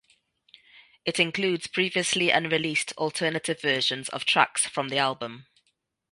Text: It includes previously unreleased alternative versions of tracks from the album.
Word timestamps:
It 1.05 1.19
includes 1.19 1.67
previously 1.67 2.31
unreleased 2.31 2.91
alternative 2.97 3.61
versions 3.61 4.09
of 4.09 4.25
tracks 4.25 4.65
from 4.65 4.89
the 4.89 4.97
album. 4.97 5.45